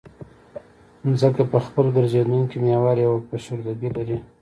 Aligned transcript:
ځمکه 1.19 1.43
په 1.51 1.57
خپل 1.65 1.85
ګرځېدونکي 1.95 2.57
محور 2.65 2.95
یوه 3.05 3.17
فشردګي 3.29 3.89
لري 3.97 4.17